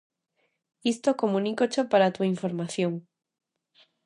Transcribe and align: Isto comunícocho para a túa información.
Isto 0.93 1.19
comunícocho 1.21 1.81
para 1.91 2.05
a 2.07 2.13
túa 2.15 2.31
información. 2.35 2.93